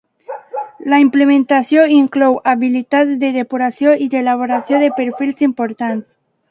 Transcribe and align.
La 0.93 0.99
implementació 1.03 1.83
inclou 1.97 2.39
habilitats 2.55 3.15
de 3.25 3.33
depuració 3.39 3.97
i 4.07 4.11
d"elaboració 4.17 4.85
de 4.87 4.93
perfils 5.03 5.49
importants. 5.53 6.15